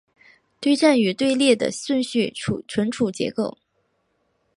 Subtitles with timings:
[0.59, 2.33] 堆栈与队列的顺序
[2.67, 3.59] 存储结构